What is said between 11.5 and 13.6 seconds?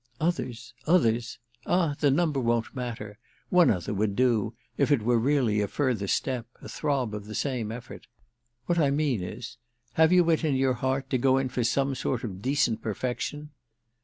some sort of decent perfection?"